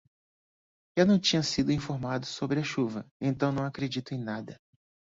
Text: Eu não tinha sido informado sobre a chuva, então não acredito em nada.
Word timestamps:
Eu 0.97 1.05
não 1.05 1.19
tinha 1.19 1.43
sido 1.43 1.71
informado 1.71 2.25
sobre 2.25 2.59
a 2.59 2.63
chuva, 2.63 3.05
então 3.21 3.51
não 3.51 3.63
acredito 3.67 4.15
em 4.15 4.17
nada. 4.17 4.57